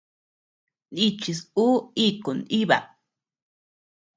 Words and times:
Nichis 0.93 1.39
ú 1.65 1.67
iku 2.05 2.31
nʼiba. 2.39 2.77